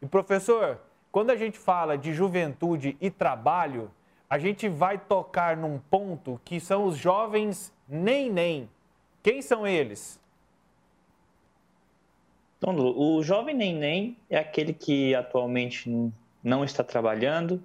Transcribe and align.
E 0.00 0.06
professor, 0.06 0.80
quando 1.10 1.30
a 1.30 1.36
gente 1.36 1.58
fala 1.58 1.96
de 1.96 2.12
juventude 2.12 2.96
e 3.00 3.10
trabalho, 3.10 3.90
a 4.28 4.38
gente 4.38 4.68
vai 4.68 4.98
tocar 4.98 5.56
num 5.56 5.78
ponto 5.78 6.40
que 6.44 6.60
são 6.60 6.84
os 6.84 6.96
jovens 6.96 7.72
nem 7.88 8.30
nem. 8.30 8.68
Quem 9.22 9.42
são 9.42 9.66
eles? 9.66 10.20
Então, 12.58 12.74
o 12.76 13.22
jovem 13.22 13.54
neném 13.54 14.16
é 14.28 14.36
aquele 14.38 14.72
que 14.72 15.14
atualmente 15.14 16.12
não 16.42 16.64
está 16.64 16.82
trabalhando, 16.82 17.62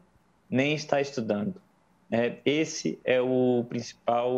nem 0.49 0.75
está 0.75 1.01
estudando. 1.01 1.59
É, 2.11 2.37
esse 2.45 2.99
é 3.03 3.19
o 3.19 3.65
principal 3.67 4.31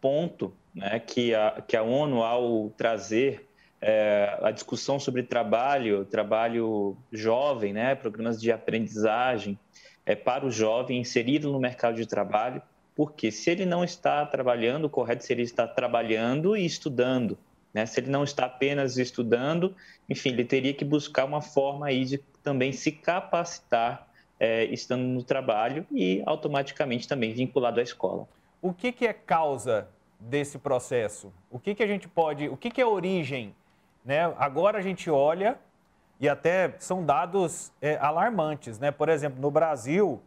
ponto 0.00 0.52
né, 0.74 0.98
que 0.98 1.32
a 1.34 1.82
ONU, 1.82 2.22
ao 2.22 2.70
trazer 2.70 3.48
é, 3.86 4.38
a 4.42 4.50
discussão 4.50 4.98
sobre 4.98 5.22
trabalho, 5.22 6.06
trabalho 6.06 6.96
jovem, 7.12 7.74
né, 7.74 7.94
programas 7.94 8.40
de 8.40 8.50
aprendizagem 8.50 9.58
é, 10.06 10.14
para 10.14 10.46
o 10.46 10.50
jovem 10.50 10.98
inserido 10.98 11.52
no 11.52 11.60
mercado 11.60 11.96
de 11.96 12.06
trabalho, 12.06 12.62
porque 12.96 13.30
se 13.30 13.50
ele 13.50 13.66
não 13.66 13.84
está 13.84 14.24
trabalhando, 14.24 14.86
o 14.86 14.90
correto 14.90 15.22
seria 15.22 15.44
estar 15.44 15.68
trabalhando 15.68 16.56
e 16.56 16.64
estudando. 16.64 17.36
Né? 17.74 17.84
Se 17.84 18.00
ele 18.00 18.08
não 18.08 18.24
está 18.24 18.46
apenas 18.46 18.96
estudando, 18.96 19.76
enfim, 20.08 20.30
ele 20.30 20.46
teria 20.46 20.72
que 20.72 20.84
buscar 20.84 21.26
uma 21.26 21.42
forma 21.42 21.86
aí 21.86 22.06
de 22.06 22.18
também 22.42 22.72
se 22.72 22.90
capacitar 22.90 24.08
é, 24.40 24.64
estando 24.64 25.02
no 25.02 25.22
trabalho 25.22 25.86
e 25.92 26.22
automaticamente 26.24 27.06
também 27.06 27.34
vinculado 27.34 27.80
à 27.80 27.82
escola. 27.82 28.26
O 28.62 28.72
que, 28.72 28.92
que 28.92 29.06
é 29.06 29.12
causa 29.12 29.88
desse 30.18 30.58
processo? 30.58 31.30
O 31.50 31.58
que, 31.58 31.74
que 31.74 31.82
a 31.82 31.86
gente 31.86 32.08
pode, 32.08 32.48
o 32.48 32.56
que, 32.56 32.70
que 32.70 32.80
é 32.80 32.86
origem? 32.86 33.54
Né? 34.04 34.32
Agora 34.38 34.78
a 34.78 34.82
gente 34.82 35.10
olha 35.10 35.58
e 36.20 36.28
até 36.28 36.74
são 36.78 37.04
dados 37.04 37.72
é, 37.80 37.96
alarmantes, 37.96 38.78
né? 38.78 38.90
Por 38.90 39.08
exemplo, 39.08 39.40
no 39.40 39.50
Brasil, 39.50 40.22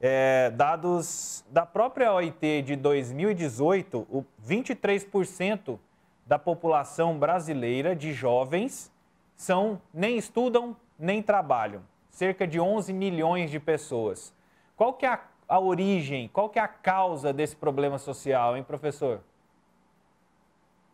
é, 0.00 0.50
dados 0.50 1.44
da 1.48 1.64
própria 1.64 2.12
OIT 2.12 2.62
de 2.62 2.76
2018, 2.76 4.06
o 4.10 4.24
23% 4.46 5.78
da 6.26 6.38
população 6.38 7.18
brasileira 7.18 7.94
de 7.94 8.12
jovens 8.12 8.92
são 9.36 9.80
nem 9.94 10.16
estudam 10.16 10.76
nem 10.98 11.22
trabalham, 11.22 11.82
cerca 12.10 12.46
de 12.46 12.58
11 12.58 12.92
milhões 12.92 13.50
de 13.50 13.60
pessoas. 13.60 14.34
Qual 14.76 14.94
que 14.94 15.04
é 15.04 15.10
a, 15.10 15.20
a 15.48 15.60
origem, 15.60 16.28
qual 16.28 16.48
que 16.48 16.58
é 16.58 16.62
a 16.62 16.68
causa 16.68 17.32
desse 17.32 17.54
problema 17.54 17.98
social, 17.98 18.56
hein, 18.56 18.62
professor? 18.62 19.20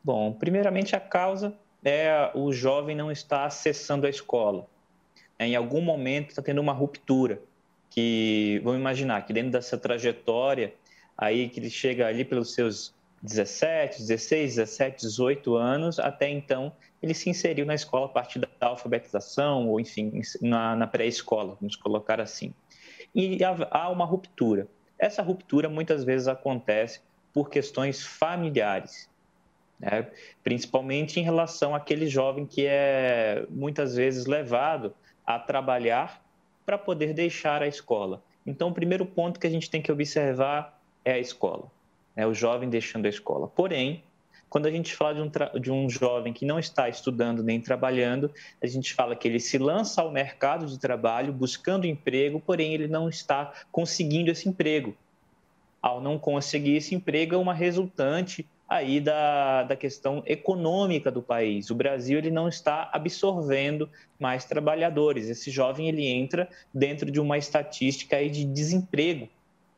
Bom, 0.03 0.33
primeiramente 0.33 0.97
a 0.97 1.01
causa 1.01 1.57
é 1.85 2.31
o 2.35 2.53
jovem 2.53 2.97
não 2.97 3.11
está 3.11 3.45
acessando 3.45 4.07
a 4.07 4.11
escola. 4.11 4.67
É, 5.39 5.47
em 5.47 5.57
algum 5.57 5.81
momento 5.81 6.31
está 6.31 6.43
tendo 6.43 6.61
uma 6.61 6.73
ruptura, 6.73 7.41
que 7.91 8.61
vamos 8.65 8.81
imaginar 8.81 9.27
que 9.27 9.33
dentro 9.33 9.51
dessa 9.51 9.77
trajetória 9.77 10.73
aí 11.17 11.49
que 11.49 11.61
ele 11.61 11.69
chega 11.69 12.07
ali 12.07 12.25
pelos 12.25 12.55
seus 12.55 12.95
17, 13.23 13.99
16, 13.99 14.57
17, 14.57 15.01
18 15.03 15.55
anos, 15.55 15.99
até 15.99 16.29
então 16.29 16.73
ele 17.03 17.15
se 17.15 17.31
inseriu 17.31 17.65
na 17.65 17.75
escola 17.75 18.07
a 18.07 18.09
partir 18.09 18.41
da 18.41 18.49
alfabetização, 18.61 19.69
ou 19.69 19.79
enfim, 19.79 20.21
na, 20.41 20.75
na 20.75 20.87
pré-escola, 20.87 21.57
vamos 21.61 21.77
colocar 21.77 22.21
assim. 22.21 22.53
E 23.15 23.39
há 23.71 23.91
uma 23.91 24.05
ruptura. 24.05 24.67
Essa 24.99 25.23
ruptura 25.23 25.69
muitas 25.69 26.03
vezes 26.03 26.27
acontece 26.27 27.01
por 27.33 27.51
questões 27.51 28.05
familiares, 28.05 29.09
né? 29.83 30.07
principalmente 30.43 31.21
em 31.21 31.23
relação 31.23 31.75
àquele 31.75 32.07
jovem 32.07 32.47
que 32.47 32.65
é 32.65 33.45
muitas 33.51 33.97
vezes 33.97 34.25
levado 34.25 34.95
a 35.27 35.39
trabalhar 35.39 36.25
para 36.65 36.79
poder 36.79 37.13
deixar 37.13 37.61
a 37.63 37.67
escola. 37.67 38.23
Então, 38.47 38.69
o 38.69 38.73
primeiro 38.73 39.05
ponto 39.05 39.39
que 39.39 39.47
a 39.47 39.51
gente 39.51 39.69
tem 39.69 39.83
que 39.83 39.93
observar 39.93 40.81
é 41.05 41.13
a 41.13 41.19
escola 41.19 41.69
né, 42.15 42.27
o 42.27 42.35
jovem 42.35 42.69
deixando 42.69 43.07
a 43.07 43.09
escola. 43.09 43.49
Porém, 43.49 44.03
quando 44.49 44.67
a 44.67 44.71
gente 44.71 44.95
fala 44.95 45.15
de 45.15 45.23
um, 45.23 45.61
de 45.61 45.73
um 45.73 45.89
jovem 45.89 46.33
que 46.33 46.45
não 46.45 46.59
está 46.59 46.89
estudando 46.89 47.43
nem 47.43 47.61
trabalhando, 47.61 48.31
a 48.63 48.67
gente 48.67 48.93
fala 48.93 49.17
que 49.17 49.27
ele 49.27 49.41
se 49.41 49.57
lança 49.57 50.03
ao 50.03 50.11
mercado 50.11 50.67
de 50.67 50.79
trabalho 50.79 51.33
buscando 51.33 51.87
emprego, 51.87 52.39
porém 52.39 52.75
ele 52.75 52.87
não 52.87 53.09
está 53.09 53.53
conseguindo 53.71 54.31
esse 54.31 54.49
emprego. 54.49 54.95
Ao 55.81 56.01
não 56.01 56.19
conseguir 56.19 56.77
esse 56.77 56.95
emprego, 56.95 57.35
é 57.35 57.39
uma 57.39 57.55
resultante 57.55 58.47
aí 58.75 59.01
da, 59.01 59.65
da 59.65 59.77
questão 59.77 60.23
econômica 60.27 61.11
do 61.11 61.23
país. 61.23 61.71
O 61.71 61.75
Brasil 61.75 62.19
ele 62.19 62.31
não 62.31 62.49
está 62.49 62.91
absorvendo 62.93 63.89
mais 64.19 64.45
trabalhadores. 64.45 65.29
Esse 65.29 65.51
jovem 65.51 65.89
ele 65.89 66.07
entra 66.07 66.49
dentro 66.73 67.11
de 67.11 67.21
uma 67.21 67.37
estatística 67.37 68.17
aí 68.17 68.31
de 68.31 68.45
desemprego 68.45 69.29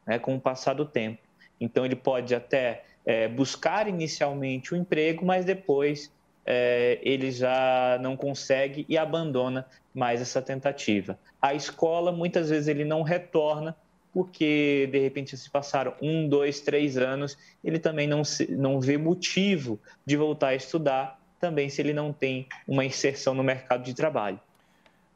né, 0.07 0.19
com 0.19 0.37
o 0.37 0.41
passar 0.41 0.75
do 0.75 0.85
tempo. 0.85 1.19
Então, 1.61 1.85
ele 1.85 1.97
pode 1.97 2.35
até 2.35 2.85
é, 3.05 3.29
buscar 3.29 3.89
inicialmente 3.89 4.73
o 4.73 4.77
um 4.77 4.81
emprego, 4.81 5.25
mas 5.25 5.45
depois 5.45 6.13
é, 6.45 6.99
ele 7.03 7.31
já 7.31 7.99
não 8.01 8.17
consegue 8.17 8.85
e 8.89 8.99
abandona 8.99 9.67
mais 9.95 10.21
essa 10.21 10.43
tentativa. 10.43 11.19
A 11.41 11.55
escola, 11.55 12.13
muitas 12.13 12.51
vezes, 12.51 12.69
ele 12.69 12.85
não 12.85 13.03
retorna 13.03 13.77
porque, 14.15 14.89
de 14.93 14.99
repente, 15.01 15.37
se 15.37 15.51
passaram 15.51 15.93
um, 16.01 16.29
dois, 16.29 16.61
três 16.61 16.97
anos, 16.97 17.37
ele 17.65 17.81
também 17.81 18.07
não, 18.07 18.23
se, 18.23 18.49
não 18.53 18.81
vê 18.81 18.97
motivo 18.97 19.81
de 20.07 20.17
voltar 20.17 20.49
a 20.49 20.55
estudar, 20.55 21.21
também 21.41 21.69
se 21.69 21.83
ele 21.83 21.93
não 21.93 22.13
tem 22.13 22.47
uma 22.67 22.85
inserção 22.85 23.35
no 23.35 23.43
mercado 23.43 23.83
de 23.83 23.93
trabalho. 23.93 24.39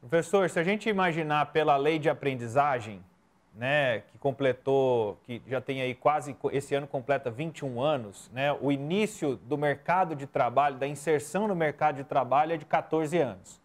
Professor, 0.01 0.49
se 0.49 0.59
a 0.59 0.63
gente 0.63 0.89
imaginar 0.89 1.53
pela 1.53 1.77
lei 1.77 1.97
de 1.97 2.09
aprendizagem, 2.09 3.01
né, 3.55 4.03
que 4.11 4.17
completou, 4.17 5.17
que 5.25 5.41
já 5.47 5.61
tem 5.61 5.81
aí 5.81 5.95
quase, 5.95 6.35
esse 6.51 6.75
ano 6.75 6.85
completa 6.85 7.31
21 7.31 7.81
anos, 7.81 8.29
né, 8.33 8.51
o 8.61 8.69
início 8.69 9.37
do 9.37 9.57
mercado 9.57 10.13
de 10.13 10.27
trabalho, 10.27 10.75
da 10.75 10.87
inserção 10.87 11.47
no 11.47 11.55
mercado 11.55 11.95
de 11.95 12.03
trabalho 12.03 12.53
é 12.53 12.57
de 12.57 12.65
14 12.65 13.17
anos. 13.17 13.61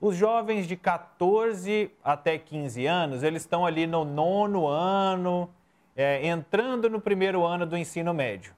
Os 0.00 0.16
jovens 0.16 0.66
de 0.66 0.76
14 0.76 1.90
até 2.02 2.38
15 2.38 2.86
anos, 2.86 3.22
eles 3.22 3.42
estão 3.42 3.66
ali 3.66 3.86
no 3.86 4.02
nono 4.02 4.66
ano, 4.66 5.50
é, 5.94 6.26
entrando 6.26 6.88
no 6.88 6.98
primeiro 6.98 7.44
ano 7.44 7.66
do 7.66 7.76
ensino 7.76 8.14
médio. 8.14 8.54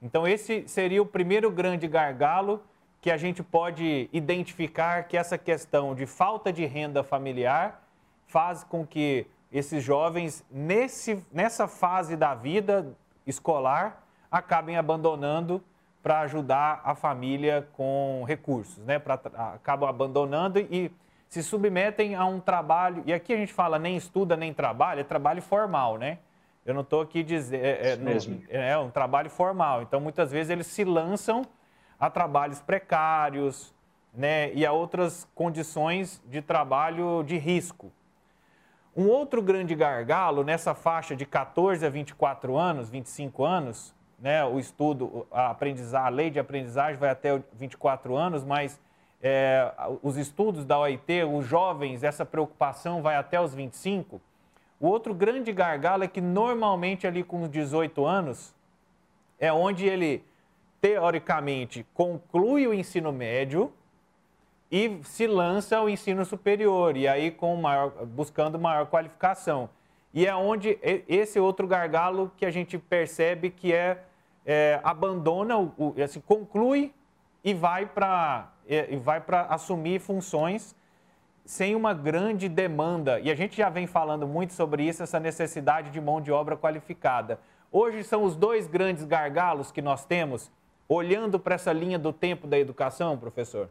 Então, 0.00 0.28
esse 0.28 0.68
seria 0.68 1.02
o 1.02 1.06
primeiro 1.06 1.50
grande 1.50 1.88
gargalo 1.88 2.62
que 3.00 3.10
a 3.10 3.16
gente 3.16 3.42
pode 3.42 4.08
identificar 4.12 5.04
que 5.08 5.16
essa 5.16 5.36
questão 5.36 5.96
de 5.96 6.06
falta 6.06 6.52
de 6.52 6.64
renda 6.64 7.02
familiar 7.02 7.82
faz 8.28 8.62
com 8.62 8.86
que 8.86 9.26
esses 9.50 9.82
jovens, 9.82 10.44
nesse, 10.48 11.24
nessa 11.32 11.66
fase 11.66 12.16
da 12.16 12.34
vida 12.36 12.94
escolar, 13.26 14.06
acabem 14.30 14.76
abandonando 14.76 15.60
para 16.02 16.20
ajudar 16.20 16.80
a 16.84 16.94
família 16.94 17.68
com 17.72 18.24
recursos, 18.26 18.78
né? 18.84 18.98
Pra, 18.98 19.14
acabam 19.54 19.88
abandonando 19.88 20.58
e 20.58 20.90
se 21.28 21.42
submetem 21.42 22.14
a 22.14 22.24
um 22.24 22.40
trabalho, 22.40 23.02
e 23.04 23.12
aqui 23.12 23.32
a 23.32 23.36
gente 23.36 23.52
fala 23.52 23.78
nem 23.78 23.96
estuda 23.96 24.36
nem 24.36 24.54
trabalha, 24.54 25.00
é 25.00 25.04
trabalho 25.04 25.42
formal, 25.42 25.98
né? 25.98 26.18
Eu 26.64 26.74
não 26.74 26.82
estou 26.82 27.00
aqui 27.00 27.22
dizendo. 27.22 27.64
É, 27.64 27.92
é, 27.92 27.96
mesmo. 27.96 28.42
é 28.48 28.76
um 28.76 28.90
trabalho 28.90 29.30
formal. 29.30 29.80
Então, 29.80 30.00
muitas 30.00 30.30
vezes, 30.30 30.50
eles 30.50 30.66
se 30.66 30.84
lançam 30.84 31.42
a 31.98 32.10
trabalhos 32.10 32.60
precários 32.60 33.74
né, 34.12 34.52
e 34.52 34.66
a 34.66 34.72
outras 34.72 35.26
condições 35.34 36.22
de 36.26 36.42
trabalho 36.42 37.22
de 37.22 37.38
risco. 37.38 37.90
Um 38.96 39.06
outro 39.06 39.40
grande 39.40 39.74
gargalo 39.74 40.44
nessa 40.44 40.74
faixa 40.74 41.14
de 41.16 41.24
14 41.24 41.86
a 41.86 41.88
24 41.88 42.56
anos, 42.56 42.90
25 42.90 43.44
anos, 43.44 43.94
né, 44.18 44.44
o 44.44 44.58
estudo, 44.58 45.26
a, 45.30 45.56
a 45.94 46.08
lei 46.08 46.30
de 46.30 46.38
aprendizagem 46.38 46.98
vai 46.98 47.10
até 47.10 47.40
24 47.52 48.16
anos, 48.16 48.44
mas 48.44 48.80
é, 49.22 49.72
os 50.02 50.16
estudos 50.16 50.64
da 50.64 50.78
OIT, 50.78 51.24
os 51.24 51.46
jovens, 51.46 52.02
essa 52.02 52.24
preocupação 52.24 53.02
vai 53.02 53.16
até 53.16 53.40
os 53.40 53.54
25. 53.54 54.20
O 54.80 54.86
outro 54.86 55.12
grande 55.12 55.52
gargalo 55.52 56.04
é 56.04 56.08
que 56.08 56.20
normalmente 56.20 57.06
ali 57.06 57.22
com 57.22 57.48
18 57.48 58.04
anos 58.04 58.54
é 59.38 59.52
onde 59.52 59.86
ele 59.86 60.24
teoricamente 60.80 61.84
conclui 61.94 62.66
o 62.66 62.74
ensino 62.74 63.12
médio 63.12 63.72
e 64.70 65.00
se 65.02 65.26
lança 65.26 65.78
ao 65.78 65.88
ensino 65.88 66.24
superior, 66.24 66.96
e 66.96 67.08
aí 67.08 67.30
com 67.30 67.56
maior, 67.56 67.90
buscando 68.06 68.58
maior 68.58 68.86
qualificação. 68.86 69.68
E 70.12 70.26
é 70.26 70.34
onde 70.34 70.78
esse 71.08 71.40
outro 71.40 71.66
gargalo 71.66 72.30
que 72.36 72.44
a 72.44 72.50
gente 72.50 72.78
percebe 72.78 73.50
que 73.50 73.72
é, 73.72 74.02
é 74.48 74.80
abandona, 74.82 75.58
o, 75.58 75.94
assim, 76.02 76.20
conclui 76.20 76.94
e 77.44 77.52
vai 77.52 77.84
para 77.84 78.50
e 78.66 78.96
vai 78.96 79.22
assumir 79.48 80.00
funções 80.00 80.74
sem 81.44 81.74
uma 81.74 81.94
grande 81.94 82.48
demanda. 82.48 83.20
E 83.20 83.30
a 83.30 83.34
gente 83.34 83.56
já 83.56 83.70
vem 83.70 83.86
falando 83.86 84.26
muito 84.26 84.52
sobre 84.52 84.82
isso, 84.86 85.02
essa 85.02 85.20
necessidade 85.20 85.90
de 85.90 86.00
mão 86.00 86.20
de 86.20 86.32
obra 86.32 86.56
qualificada. 86.56 87.38
Hoje 87.70 88.02
são 88.04 88.24
os 88.24 88.36
dois 88.36 88.66
grandes 88.66 89.04
gargalos 89.04 89.70
que 89.70 89.80
nós 89.80 90.04
temos, 90.04 90.50
olhando 90.88 91.38
para 91.38 91.54
essa 91.54 91.72
linha 91.72 91.98
do 91.98 92.12
tempo 92.12 92.46
da 92.46 92.58
educação, 92.58 93.16
professor? 93.16 93.68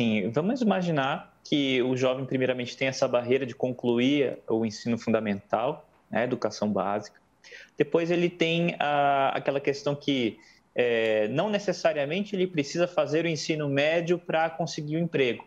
assim, 0.00 0.30
vamos 0.30 0.62
imaginar 0.62 1.34
que 1.44 1.82
o 1.82 1.96
jovem, 1.96 2.24
primeiramente, 2.24 2.76
tem 2.76 2.88
essa 2.88 3.06
barreira 3.06 3.44
de 3.44 3.54
concluir 3.54 4.38
o 4.48 4.64
ensino 4.64 4.96
fundamental, 4.98 5.84
né, 6.10 6.24
educação 6.24 6.68
básica. 6.70 7.20
Depois 7.76 8.10
ele 8.10 8.28
tem 8.28 8.76
a, 8.78 9.30
aquela 9.34 9.60
questão 9.60 9.94
que 9.94 10.38
é, 10.74 11.28
não 11.28 11.50
necessariamente 11.50 12.34
ele 12.34 12.46
precisa 12.46 12.86
fazer 12.86 13.24
o 13.24 13.28
ensino 13.28 13.68
médio 13.68 14.18
para 14.18 14.48
conseguir 14.50 14.96
o 14.96 14.98
um 15.00 15.02
emprego. 15.02 15.44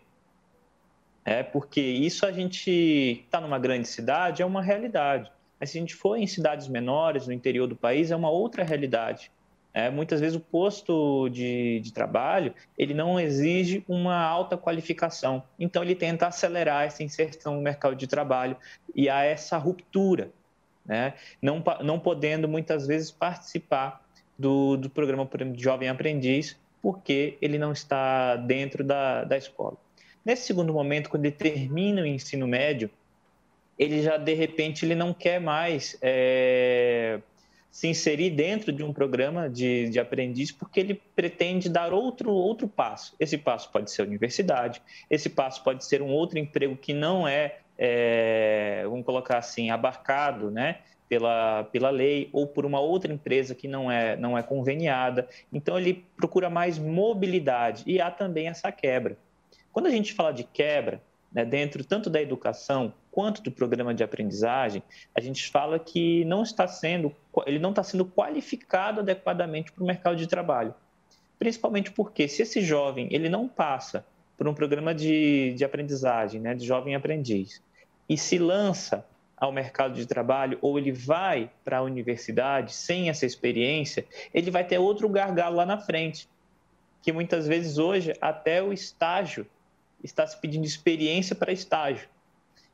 É, 1.26 1.42
porque 1.42 1.80
isso 1.80 2.26
a 2.26 2.32
gente 2.32 3.22
está 3.26 3.40
numa 3.40 3.58
grande 3.58 3.88
cidade, 3.88 4.42
é 4.42 4.46
uma 4.46 4.62
realidade. 4.62 5.32
Mas 5.60 5.70
se 5.70 5.78
a 5.78 5.82
gente 5.82 5.96
for 5.96 6.18
em 6.18 6.28
cidades 6.28 6.68
menores, 6.68 7.26
no 7.28 7.34
interior 7.34 7.68
do 7.68 7.76
país, 7.76 8.12
é 8.12 8.16
uma 8.16 8.30
outra 8.30 8.64
realidade. 8.64 9.32
É, 9.74 9.90
muitas 9.90 10.20
vezes 10.20 10.36
o 10.36 10.40
posto 10.40 11.30
de, 11.30 11.80
de, 11.80 11.92
trabalho 11.92 12.54
ele 12.78 12.94
não 12.94 13.20
exige 13.20 13.84
uma 13.88 14.16
alta 14.16 14.56
qualificação, 14.56 15.44
então 15.60 15.82
ele 15.82 15.96
tenta 15.96 16.28
acelerar 16.28 16.84
essa 16.84 17.02
inserção 17.02 17.56
no 17.56 17.62
mercado 17.62 17.96
de 17.96 18.06
trabalho 18.06 18.56
e 18.94 19.10
há 19.10 19.24
essa 19.24 19.58
ruptura, 19.58 20.32
né? 20.86 21.14
não, 21.42 21.64
não 21.82 22.00
podendo 22.00 22.48
muitas 22.48 22.86
vezes 22.88 23.12
participar 23.12 24.04
do, 24.38 24.78
do 24.78 24.90
programa 24.90 25.28
de 25.54 25.64
jovem 25.64 25.90
aprendiz 25.90 26.58
porque 26.82 27.38
ele 27.42 27.58
não 27.58 27.72
está 27.72 28.36
dentro 28.36 28.84
da, 28.84 29.24
da 29.24 29.38
escola. 29.38 29.78
Nesse 30.26 30.46
segundo 30.46 30.74
momento, 30.74 31.10
quando 31.10 31.26
ele 31.26 31.36
termina 31.36 32.02
o 32.02 32.06
ensino 32.06 32.48
médio, 32.48 32.90
ele 33.78 34.02
já 34.02 34.18
de 34.18 34.34
repente 34.34 34.86
ele 34.86 34.96
não 34.96 35.14
quer 35.14 35.40
mais 35.40 35.98
é, 36.02 37.20
se 37.72 37.88
inserir 37.88 38.30
dentro 38.30 38.72
de 38.72 38.84
um 38.84 38.94
programa 38.94 39.50
de, 39.50 39.90
de 39.90 40.00
aprendiz 40.00 40.52
porque 40.52 40.80
ele 40.80 41.02
pretende 41.16 41.70
dar 41.70 41.92
outro, 41.92 42.32
outro 42.32 42.68
passo. 42.68 43.16
Esse 43.20 43.38
passo 43.38 43.72
pode 43.72 43.90
ser 43.92 44.04
a 44.04 44.06
universidade, 44.06 44.82
esse 45.10 45.30
passo 45.30 45.64
pode 45.64 45.86
ser 45.86 46.02
um 46.02 46.10
outro 46.10 46.38
emprego 46.38 46.78
que 46.78 46.94
não 46.94 47.28
é, 47.28 47.60
é 47.78 48.84
vamos 48.88 49.06
colocar 49.06 49.38
assim, 49.38 49.70
abarcado 49.70 50.52
né, 50.52 50.80
pela, 51.10 51.64
pela 51.66 51.90
lei 51.90 52.30
ou 52.32 52.48
por 52.48 52.66
uma 52.66 52.80
outra 52.80 53.14
empresa 53.14 53.54
que 53.54 53.68
não 53.68 53.92
é, 53.92 54.16
não 54.16 54.38
é 54.38 54.44
conveniada. 54.44 55.28
Então, 55.52 55.78
ele 55.78 56.06
procura 56.16 56.50
mais 56.50 56.78
mobilidade 56.78 57.84
e 57.86 58.00
há 58.02 58.10
também 58.10 58.48
essa 58.48 58.72
quebra. 58.72 59.18
Quando 59.72 59.88
a 59.88 59.90
gente 59.90 60.14
fala 60.14 60.32
de 60.32 60.44
quebra, 60.44 61.02
né, 61.32 61.44
dentro 61.44 61.84
tanto 61.84 62.10
da 62.10 62.22
educação 62.22 62.94
quanto 63.12 63.42
do 63.42 63.52
programa 63.52 63.94
de 63.94 64.04
aprendizagem, 64.04 64.84
a 65.16 65.22
gente 65.22 65.50
fala 65.50 65.80
que 65.80 66.24
não 66.26 66.44
está 66.44 66.68
sendo, 66.68 67.14
ele 67.46 67.60
não 67.60 67.72
está 67.72 67.84
sendo 67.84 68.06
qualificado 68.06 69.00
adequadamente 69.00 69.72
para 69.72 69.84
o 69.84 69.88
mercado 69.88 70.16
de 70.16 70.28
trabalho. 70.28 70.74
Principalmente 71.40 71.92
porque 71.92 72.28
se 72.28 72.44
esse 72.44 72.62
jovem 72.62 73.08
ele 73.12 73.30
não 73.30 73.48
passa 73.48 74.06
por 74.44 74.50
um 74.50 74.54
programa 74.54 74.94
de, 74.94 75.54
de 75.54 75.64
aprendizagem, 75.64 76.42
né, 76.42 76.54
de 76.54 76.66
jovem 76.66 76.96
aprendiz, 76.96 77.62
e 78.10 78.18
se 78.18 78.38
lança 78.38 79.06
ao 79.38 79.54
mercado 79.54 79.94
de 79.94 80.06
trabalho 80.06 80.58
ou 80.62 80.78
ele 80.78 80.92
vai 80.92 81.50
para 81.64 81.78
a 81.78 81.82
universidade 81.82 82.74
sem 82.74 83.10
essa 83.10 83.26
experiência, 83.26 84.06
ele 84.34 84.52
vai 84.52 84.66
ter 84.66 84.78
outro 84.78 85.08
gargalo 85.08 85.56
lá 85.56 85.66
na 85.66 85.78
frente, 85.78 86.28
que 87.02 87.14
muitas 87.14 87.48
vezes 87.48 87.78
hoje 87.78 88.14
até 88.20 88.62
o 88.62 88.74
estágio 88.74 89.48
está 90.04 90.28
se 90.28 90.38
pedindo 90.42 90.66
experiência 90.66 91.34
para 91.34 91.54
estágio. 91.54 92.10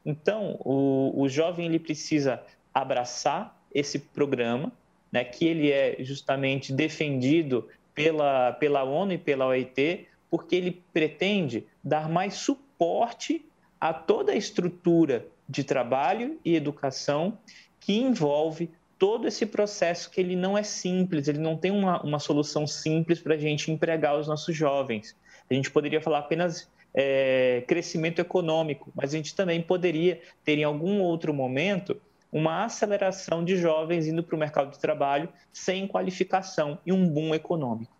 Então, 0.04 0.60
o, 0.66 1.21
o 1.21 1.30
jovem 1.30 1.68
ele 1.68 1.77
precisa 1.77 2.42
abraçar 2.74 3.56
esse 3.71 4.00
programa, 4.00 4.71
né, 5.12 5.24
que 5.24 5.45
ele 5.45 5.71
é 5.71 5.98
justamente 6.00 6.74
defendido 6.74 7.69
pela, 7.94 8.54
pela 8.54 8.83
ONU 8.83 9.13
e 9.13 9.18
pela 9.19 9.45
OIT, 9.45 10.07
porque 10.29 10.55
ele 10.55 10.83
pretende 10.93 11.65
dar 11.83 12.09
mais 12.09 12.35
suporte 12.35 13.45
a 13.79 13.93
toda 13.93 14.33
a 14.33 14.35
estrutura 14.35 15.25
de 15.47 15.63
trabalho 15.63 16.39
e 16.45 16.55
educação 16.55 17.37
que 17.79 17.93
envolve 17.93 18.69
todo 18.99 19.27
esse 19.27 19.45
processo 19.45 20.11
que 20.11 20.19
ele 20.19 20.35
não 20.35 20.57
é 20.57 20.61
simples, 20.61 21.27
ele 21.27 21.39
não 21.39 21.55
tem 21.55 21.71
uma, 21.71 22.01
uma 22.03 22.19
solução 22.19 22.67
simples 22.67 23.19
para 23.19 23.35
a 23.35 23.37
gente 23.37 23.71
empregar 23.71 24.19
os 24.19 24.27
nossos 24.27 24.55
jovens. 24.55 25.15
A 25.49 25.53
gente 25.53 25.71
poderia 25.71 26.01
falar 26.01 26.19
apenas 26.19 26.69
é, 26.93 27.63
crescimento 27.65 28.19
econômico, 28.19 28.91
mas 28.93 29.13
a 29.13 29.17
gente 29.17 29.33
também 29.33 29.61
poderia 29.61 30.21
ter 30.43 30.57
em 30.57 30.63
algum 30.65 31.01
outro 31.01 31.33
momento 31.33 31.99
uma 32.31 32.65
aceleração 32.65 33.43
de 33.43 33.55
jovens 33.55 34.05
indo 34.05 34.21
para 34.21 34.35
o 34.35 34.39
mercado 34.39 34.71
de 34.71 34.79
trabalho 34.79 35.29
sem 35.51 35.87
qualificação 35.87 36.77
e 36.85 36.91
um 36.91 37.07
boom 37.07 37.33
econômico. 37.33 37.98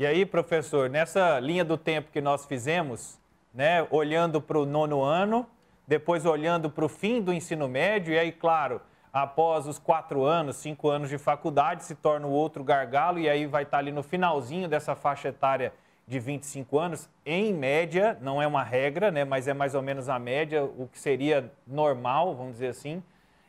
E 0.00 0.06
aí, 0.06 0.24
professor, 0.24 0.88
nessa 0.88 1.38
linha 1.40 1.62
do 1.62 1.76
tempo 1.76 2.10
que 2.10 2.22
nós 2.22 2.46
fizemos, 2.46 3.20
né, 3.52 3.86
olhando 3.90 4.40
para 4.40 4.58
o 4.58 4.64
nono 4.64 5.02
ano, 5.02 5.46
depois 5.86 6.24
olhando 6.24 6.70
para 6.70 6.86
o 6.86 6.88
fim 6.88 7.20
do 7.20 7.34
ensino 7.34 7.68
médio, 7.68 8.14
e 8.14 8.18
aí, 8.18 8.32
claro, 8.32 8.80
após 9.12 9.66
os 9.66 9.78
quatro 9.78 10.24
anos, 10.24 10.56
cinco 10.56 10.88
anos 10.88 11.10
de 11.10 11.18
faculdade, 11.18 11.84
se 11.84 11.94
torna 11.94 12.26
o 12.26 12.30
outro 12.30 12.64
gargalo, 12.64 13.18
e 13.18 13.28
aí 13.28 13.44
vai 13.44 13.64
estar 13.64 13.76
ali 13.76 13.92
no 13.92 14.02
finalzinho 14.02 14.70
dessa 14.70 14.96
faixa 14.96 15.28
etária 15.28 15.70
de 16.06 16.18
25 16.18 16.78
anos, 16.78 17.06
em 17.26 17.52
média, 17.52 18.16
não 18.22 18.40
é 18.40 18.46
uma 18.46 18.64
regra, 18.64 19.10
né, 19.10 19.26
mas 19.26 19.48
é 19.48 19.52
mais 19.52 19.74
ou 19.74 19.82
menos 19.82 20.08
a 20.08 20.18
média, 20.18 20.64
o 20.64 20.88
que 20.90 20.98
seria 20.98 21.52
normal, 21.66 22.34
vamos 22.34 22.52
dizer 22.52 22.68
assim, 22.68 23.02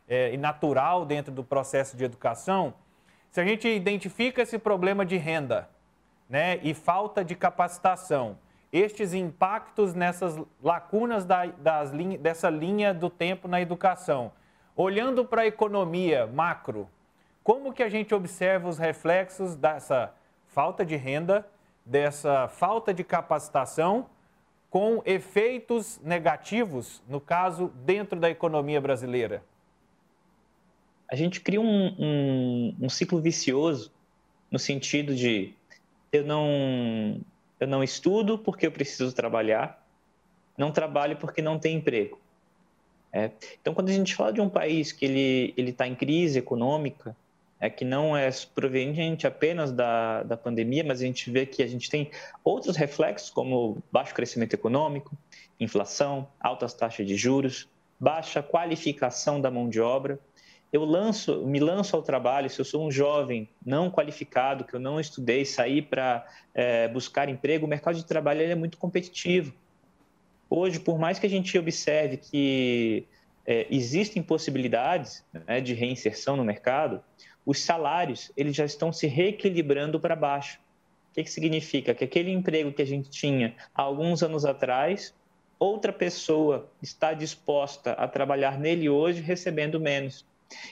é, 0.06 0.34
e 0.34 0.38
natural 0.38 1.06
dentro 1.06 1.32
do 1.32 1.46
processo 1.46 1.96
de 1.96 2.04
educação. 2.04 2.74
Se 3.30 3.40
a 3.40 3.46
gente 3.46 3.70
identifica 3.70 4.42
esse 4.42 4.60
problema 4.60 5.06
de 5.06 5.16
renda 5.16 5.70
né, 6.32 6.62
e 6.64 6.74
falta 6.74 7.26
de 7.26 7.36
capacitação, 7.36 8.38
estes 8.72 9.14
impactos 9.14 9.94
nessas 9.94 10.40
lacunas 10.64 11.26
da, 11.26 11.46
das 11.48 11.92
dessa 12.22 12.50
linha 12.50 12.94
do 12.94 13.10
tempo 13.10 13.50
na 13.50 13.60
educação, 13.60 14.32
olhando 14.74 15.26
para 15.26 15.42
a 15.42 15.46
economia 15.46 16.26
macro, 16.26 16.88
como 17.44 17.74
que 17.74 17.84
a 17.84 17.90
gente 17.90 18.16
observa 18.16 18.70
os 18.70 18.78
reflexos 18.78 19.58
dessa 19.58 20.16
falta 20.48 20.86
de 20.86 20.96
renda 20.96 21.46
dessa 21.86 22.48
falta 22.48 22.94
de 22.94 23.04
capacitação 23.04 24.10
com 24.70 25.02
efeitos 25.06 26.00
negativos, 26.02 27.04
no 27.10 27.20
caso, 27.20 27.74
dentro 27.84 28.18
da 28.18 28.30
economia 28.30 28.80
brasileira? 28.80 29.44
A 31.12 31.16
gente 31.18 31.42
cria 31.42 31.60
um, 31.60 31.96
um, 32.00 32.76
um 32.84 32.90
ciclo 32.90 33.20
vicioso 33.20 33.92
no 34.50 34.58
sentido 34.58 35.14
de 35.14 35.54
eu 36.12 36.26
não, 36.26 37.22
eu 37.60 37.68
não 37.68 37.84
estudo 37.84 38.38
porque 38.38 38.68
eu 38.68 38.72
preciso 38.72 39.14
trabalhar, 39.14 39.86
não 40.58 40.72
trabalho 40.72 41.18
porque 41.18 41.42
não 41.42 41.58
tem 41.58 41.78
emprego. 41.78 42.20
É. 43.14 43.32
Então, 43.62 43.74
quando 43.74 43.90
a 43.90 43.94
gente 43.94 44.16
fala 44.16 44.32
de 44.32 44.42
um 44.42 44.50
país 44.50 44.92
que 44.92 45.06
ele 45.06 45.54
está 45.58 45.88
em 45.88 45.96
crise 45.96 46.40
econômica, 46.40 47.16
é 47.60 47.70
que 47.70 47.86
não 47.86 48.18
é 48.18 48.30
proveniente 48.56 49.28
apenas 49.28 49.72
da, 49.72 50.24
da 50.24 50.36
pandemia, 50.36 50.84
mas 50.84 51.02
a 51.02 51.06
gente 51.06 51.30
vê 51.30 51.46
que 51.46 51.62
a 51.62 51.68
gente 51.68 51.90
tem 51.90 52.10
outros 52.44 52.76
reflexos, 52.76 53.30
como 53.30 53.78
baixo 53.92 54.16
crescimento 54.16 54.54
econômico, 54.54 55.16
inflação, 55.60 56.28
altas 56.40 56.74
taxas 56.74 57.06
de 57.06 57.16
juros, 57.16 57.70
baixa 58.00 58.42
qualificação 58.42 59.40
da 59.40 59.52
mão 59.52 59.70
de 59.70 59.80
obra. 59.80 60.18
Eu 60.72 60.86
lanço, 60.86 61.46
me 61.46 61.60
lanço 61.60 61.96
ao 61.96 62.02
trabalho, 62.02 62.50
se 62.50 62.60
eu 62.60 62.66
sou 62.66 62.88
um 62.88 62.92
jovem 62.92 63.50
não 63.66 63.92
qualificado, 63.92 64.64
que 64.64 64.74
eu 64.74 64.80
não 64.80 65.00
estudei, 65.00 65.44
sair 65.44 65.82
para 65.82 66.26
é, 66.54 66.88
buscar 66.88 67.28
emprego, 67.28 67.66
o 67.66 67.70
mercado 67.70 67.96
de 67.96 68.06
trabalho 68.06 68.42
é 68.42 68.56
muito 68.56 68.78
competitivo. 68.78 69.54
Hoje, 70.50 70.80
por 70.80 70.98
mais 70.98 71.20
que 71.20 71.26
a 71.26 71.30
gente 71.30 71.58
observe 71.58 72.18
que 72.18 73.06
é, 73.46 73.68
existem 73.70 74.24
possibilidades 74.24 75.26
né, 75.34 75.60
de 75.60 75.74
reinserção 75.74 76.38
no 76.38 76.44
mercado, 76.44 77.04
os 77.46 77.60
salários 77.60 78.32
eles 78.38 78.56
já 78.56 78.66
estão 78.66 78.94
se 78.94 79.08
reequilibrando 79.08 80.00
para 80.00 80.16
baixo. 80.16 80.60
O 81.10 81.14
que, 81.14 81.24
que 81.24 81.32
significa? 81.32 81.94
Que 81.94 82.06
aquele 82.06 82.32
emprego 82.32 82.72
que 82.72 82.82
a 82.82 82.86
gente 82.86 83.10
tinha 83.10 83.56
há 83.76 83.82
alguns 83.82 84.24
anos 84.24 84.46
atrás, 84.46 85.14
outra 85.60 85.92
pessoa 85.92 86.70
está 86.82 87.14
disposta 87.14 87.92
a 87.94 88.08
trabalhar 88.08 88.58
nele 88.58 88.88
hoje 88.88 89.22
recebendo 89.22 89.80
menos. 89.80 90.26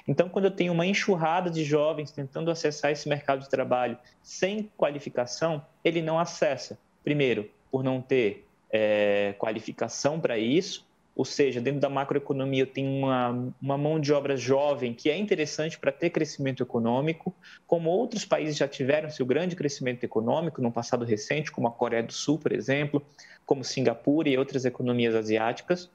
Então, 0.07 0.29
quando 0.29 0.45
eu 0.45 0.51
tenho 0.51 0.74
uma 0.74 0.86
enxurrada 0.86 1.50
de 1.50 1.63
jovens 1.63 2.12
tentando 2.12 2.51
acessar 2.51 2.91
esse 2.91 3.07
mercado 3.07 3.41
de 3.41 3.50
trabalho 3.50 3.98
sem 4.21 4.69
qualificação, 4.77 5.65
ele 5.83 6.01
não 6.01 6.19
acessa. 6.19 6.77
Primeiro, 7.03 7.50
por 7.71 7.83
não 7.83 8.01
ter 8.01 8.48
é, 8.71 9.33
qualificação 9.38 10.19
para 10.19 10.38
isso, 10.38 10.88
ou 11.19 11.25
seja, 11.25 11.59
dentro 11.59 11.81
da 11.81 11.89
macroeconomia 11.89 12.63
eu 12.63 12.67
tenho 12.67 12.89
uma, 12.89 13.53
uma 13.62 13.77
mão 13.77 14.00
de 14.00 14.13
obra 14.13 14.38
jovem 14.38 14.93
que 14.93 15.09
é 15.09 15.17
interessante 15.17 15.77
para 15.77 15.91
ter 15.91 16.12
crescimento 16.12 16.63
econômico, 16.63 17.36
como 17.67 17.89
outros 17.89 18.24
países 18.24 18.55
já 18.55 18.69
tiveram 18.69 19.09
seu 19.09 19.25
grande 19.25 19.53
crescimento 19.53 20.01
econômico 20.05 20.62
no 20.62 20.71
passado 20.71 21.03
recente, 21.03 21.51
como 21.51 21.67
a 21.67 21.71
Coreia 21.71 22.03
do 22.03 22.13
Sul, 22.13 22.39
por 22.39 22.53
exemplo, 22.53 23.05
como 23.45 23.65
Singapura 23.65 24.29
e 24.29 24.38
outras 24.38 24.63
economias 24.63 25.13
asiáticas. 25.13 25.91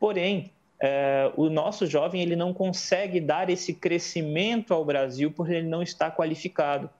Porém, 0.00 0.50
é, 0.86 1.32
o 1.34 1.48
nosso 1.48 1.86
jovem 1.86 2.20
ele 2.20 2.36
não 2.36 2.52
consegue 2.52 3.18
dar 3.18 3.48
esse 3.48 3.72
crescimento 3.72 4.74
ao 4.74 4.84
Brasil 4.84 5.30
porque 5.30 5.54
ele 5.54 5.66
não 5.66 5.82
está 5.82 6.10
qualificado. 6.10 6.90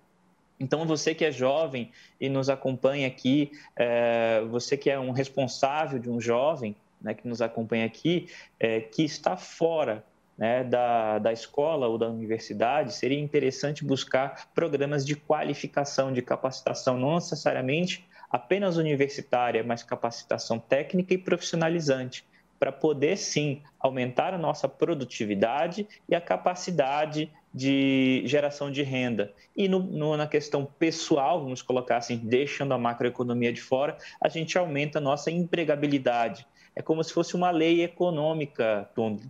Então, 0.58 0.86
você 0.86 1.14
que 1.14 1.22
é 1.22 1.30
jovem 1.30 1.92
e 2.18 2.30
nos 2.30 2.48
acompanha 2.48 3.06
aqui, 3.06 3.52
é, 3.76 4.42
você 4.48 4.74
que 4.78 4.88
é 4.88 4.98
um 4.98 5.10
responsável 5.10 5.98
de 5.98 6.08
um 6.08 6.18
jovem 6.18 6.74
né, 6.98 7.12
que 7.12 7.28
nos 7.28 7.42
acompanha 7.42 7.84
aqui, 7.84 8.26
é, 8.58 8.80
que 8.80 9.04
está 9.04 9.36
fora 9.36 10.02
né, 10.38 10.64
da, 10.64 11.18
da 11.18 11.30
escola 11.30 11.86
ou 11.86 11.98
da 11.98 12.08
universidade, 12.08 12.94
seria 12.94 13.20
interessante 13.20 13.84
buscar 13.84 14.48
programas 14.54 15.04
de 15.04 15.14
qualificação, 15.14 16.10
de 16.10 16.22
capacitação, 16.22 16.96
não 16.96 17.16
necessariamente 17.16 18.08
apenas 18.30 18.78
universitária, 18.78 19.62
mas 19.62 19.82
capacitação 19.82 20.58
técnica 20.58 21.12
e 21.12 21.18
profissionalizante, 21.18 22.24
para 22.64 22.72
poder 22.72 23.18
sim 23.18 23.60
aumentar 23.78 24.32
a 24.32 24.38
nossa 24.38 24.66
produtividade 24.66 25.86
e 26.08 26.14
a 26.14 26.20
capacidade 26.20 27.30
de 27.52 28.22
geração 28.24 28.70
de 28.70 28.82
renda. 28.82 29.34
E 29.54 29.68
no, 29.68 29.80
no, 29.80 30.16
na 30.16 30.26
questão 30.26 30.64
pessoal, 30.64 31.42
vamos 31.42 31.60
colocar 31.60 31.98
assim, 31.98 32.16
deixando 32.16 32.72
a 32.72 32.78
macroeconomia 32.78 33.52
de 33.52 33.60
fora, 33.60 33.98
a 34.18 34.30
gente 34.30 34.56
aumenta 34.56 34.98
a 34.98 35.02
nossa 35.02 35.30
empregabilidade. 35.30 36.46
É 36.74 36.80
como 36.80 37.04
se 37.04 37.12
fosse 37.12 37.36
uma 37.36 37.50
lei 37.50 37.84
econômica, 37.84 38.88
Tony. 38.94 39.20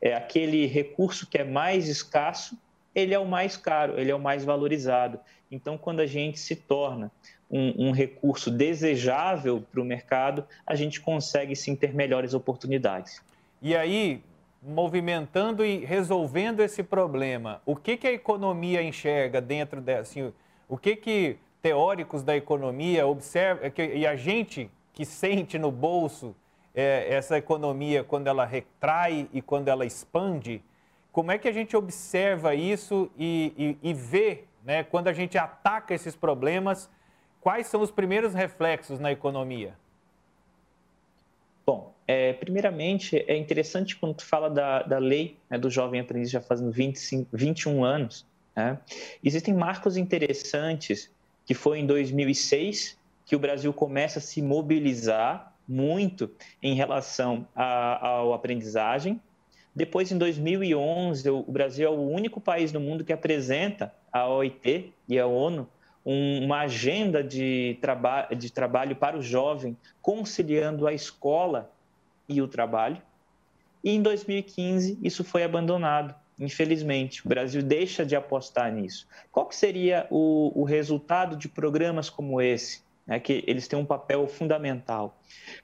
É 0.00 0.14
aquele 0.14 0.64
recurso 0.64 1.26
que 1.26 1.36
é 1.36 1.44
mais 1.44 1.88
escasso, 1.88 2.56
ele 2.98 3.14
é 3.14 3.18
o 3.18 3.26
mais 3.26 3.56
caro, 3.56 3.98
ele 3.98 4.10
é 4.10 4.14
o 4.14 4.20
mais 4.20 4.44
valorizado. 4.44 5.18
Então, 5.50 5.78
quando 5.78 6.00
a 6.00 6.06
gente 6.06 6.38
se 6.38 6.56
torna 6.56 7.10
um, 7.50 7.88
um 7.88 7.90
recurso 7.92 8.50
desejável 8.50 9.62
para 9.70 9.80
o 9.80 9.84
mercado, 9.84 10.44
a 10.66 10.74
gente 10.74 11.00
consegue 11.00 11.56
sim 11.56 11.74
ter 11.74 11.94
melhores 11.94 12.34
oportunidades. 12.34 13.22
E 13.62 13.74
aí, 13.74 14.22
movimentando 14.62 15.64
e 15.64 15.84
resolvendo 15.84 16.60
esse 16.60 16.82
problema, 16.82 17.62
o 17.64 17.74
que, 17.74 17.96
que 17.96 18.06
a 18.06 18.12
economia 18.12 18.82
enxerga 18.82 19.40
dentro 19.40 19.80
dessa? 19.80 20.02
Assim, 20.02 20.32
o 20.68 20.76
que, 20.76 20.96
que 20.96 21.38
teóricos 21.62 22.22
da 22.22 22.36
economia 22.36 23.06
observam 23.06 23.70
e 23.94 24.06
a 24.06 24.16
gente 24.16 24.70
que 24.92 25.04
sente 25.04 25.58
no 25.58 25.70
bolso 25.70 26.34
é, 26.74 27.06
essa 27.12 27.36
economia 27.36 28.04
quando 28.04 28.26
ela 28.26 28.44
retrai 28.44 29.28
e 29.32 29.42
quando 29.42 29.68
ela 29.68 29.84
expande, 29.84 30.62
como 31.12 31.32
é 31.32 31.38
que 31.38 31.48
a 31.48 31.52
gente 31.52 31.76
observa 31.76 32.54
isso 32.54 33.10
e, 33.18 33.76
e, 33.82 33.90
e 33.90 33.94
vê, 33.94 34.44
né, 34.64 34.84
quando 34.84 35.08
a 35.08 35.12
gente 35.12 35.36
ataca 35.36 35.94
esses 35.94 36.14
problemas, 36.14 36.90
quais 37.40 37.66
são 37.66 37.80
os 37.80 37.90
primeiros 37.90 38.34
reflexos 38.34 38.98
na 38.98 39.10
economia? 39.10 39.74
Bom, 41.66 41.92
é, 42.06 42.32
primeiramente, 42.32 43.22
é 43.28 43.36
interessante 43.36 43.96
quando 43.96 44.14
tu 44.14 44.24
fala 44.24 44.48
da, 44.48 44.82
da 44.82 44.98
lei 44.98 45.36
né, 45.50 45.58
do 45.58 45.68
jovem 45.68 46.00
aprendiz 46.00 46.30
já 46.30 46.40
fazendo 46.40 46.70
25, 46.70 47.28
21 47.30 47.84
anos. 47.84 48.26
Né? 48.56 48.78
Existem 49.22 49.52
marcos 49.52 49.96
interessantes 49.96 51.10
que 51.44 51.54
foi 51.54 51.78
em 51.78 51.86
2006 51.86 52.98
que 53.24 53.36
o 53.36 53.38
Brasil 53.38 53.72
começa 53.74 54.18
a 54.18 54.22
se 54.22 54.40
mobilizar 54.40 55.54
muito 55.68 56.30
em 56.62 56.74
relação 56.74 57.46
à 57.54 58.22
aprendizagem. 58.34 59.20
Depois, 59.78 60.10
em 60.10 60.18
2011, 60.18 61.30
o 61.30 61.52
Brasil 61.52 61.86
é 61.86 61.88
o 61.88 62.00
único 62.00 62.40
país 62.40 62.72
no 62.72 62.80
mundo 62.80 63.04
que 63.04 63.12
apresenta 63.12 63.94
a 64.12 64.28
OIT 64.28 64.92
e 65.08 65.20
a 65.20 65.24
ONU 65.24 65.68
uma 66.04 66.62
agenda 66.62 67.22
de, 67.22 67.78
traba 67.80 68.22
de 68.36 68.50
trabalho 68.50 68.96
para 68.96 69.16
o 69.16 69.22
jovem, 69.22 69.76
conciliando 70.02 70.84
a 70.88 70.92
escola 70.92 71.70
e 72.28 72.42
o 72.42 72.48
trabalho. 72.48 73.00
E 73.84 73.92
em 73.92 74.02
2015 74.02 74.98
isso 75.00 75.22
foi 75.22 75.44
abandonado, 75.44 76.12
infelizmente. 76.40 77.24
O 77.24 77.28
Brasil 77.28 77.62
deixa 77.62 78.04
de 78.04 78.16
apostar 78.16 78.72
nisso. 78.72 79.06
Qual 79.30 79.46
que 79.46 79.54
seria 79.54 80.08
o, 80.10 80.60
o 80.60 80.64
resultado 80.64 81.36
de 81.36 81.48
programas 81.48 82.10
como 82.10 82.42
esse? 82.42 82.82
É 83.08 83.18
que 83.18 83.42
eles 83.46 83.66
têm 83.66 83.78
um 83.78 83.86
papel 83.86 84.28
fundamental. 84.28 85.18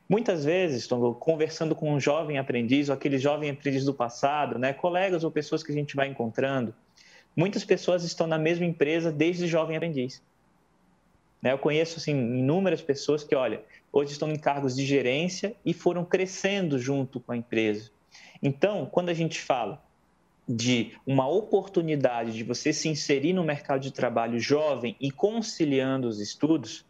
Muitas 0.09 0.45
vezes, 0.45 0.89
conversando 1.21 1.75
com 1.75 1.93
um 1.93 2.01
jovem 2.01 2.39
aprendiz, 2.39 2.89
ou 2.89 2.95
aquele 2.95 3.19
jovem 3.19 3.51
aprendiz 3.51 3.85
do 3.85 3.93
passado, 3.93 4.59
né, 4.59 4.73
colegas 4.73 5.25
ou 5.25 5.31
pessoas 5.31 5.63
que 5.63 5.71
a 5.71 5.75
gente 5.75 5.95
vai 5.95 6.09
encontrando, 6.09 6.75
muitas 7.37 7.63
pessoas 7.63 8.03
estão 8.03 8.27
na 8.27 8.39
mesma 8.39 8.65
empresa 8.65 9.13
desde 9.13 9.47
jovem 9.47 9.77
aprendiz. 9.77 10.23
Né? 11.43 11.53
Eu 11.53 11.59
conheço 11.59 11.99
assim, 11.99 12.13
inúmeras 12.13 12.81
pessoas 12.81 13.23
que, 13.23 13.35
olha, 13.35 13.63
hoje 13.93 14.13
estão 14.13 14.33
em 14.33 14.39
cargos 14.39 14.75
de 14.75 14.87
gerência 14.87 15.55
e 15.63 15.75
foram 15.75 16.03
crescendo 16.03 16.79
junto 16.79 17.21
com 17.21 17.33
a 17.33 17.37
empresa. 17.37 17.91
Então, 18.43 18.87
quando 18.87 19.11
a 19.11 19.15
gente 19.15 19.39
fala 19.39 19.85
de 20.49 20.93
uma 21.07 21.29
oportunidade 21.29 22.33
de 22.33 22.43
você 22.43 22.73
se 22.73 22.89
inserir 22.89 23.35
no 23.35 23.45
mercado 23.45 23.83
de 23.83 23.93
trabalho 23.93 24.41
jovem 24.41 24.97
e 24.99 25.11
conciliando 25.11 26.09
os 26.09 26.21
estudos, 26.21 26.87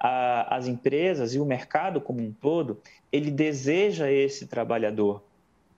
a, 0.00 0.56
as 0.56 0.66
empresas 0.66 1.34
e 1.34 1.38
o 1.38 1.44
mercado 1.44 2.00
como 2.00 2.20
um 2.20 2.32
todo, 2.32 2.80
ele 3.12 3.30
deseja 3.30 4.10
esse 4.10 4.46
trabalhador. 4.46 5.22